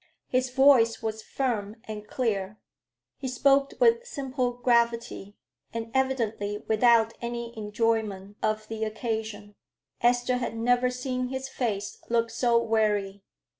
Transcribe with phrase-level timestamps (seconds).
[0.29, 2.57] His voice was firm and clear:
[3.19, 5.35] he spoke with simple gravity,
[5.75, 9.53] and evidently without any enjoyment of the occasion.
[10.01, 13.21] Esther had never seen his face look so weary.